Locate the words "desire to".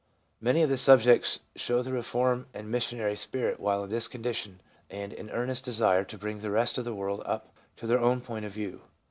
5.63-6.17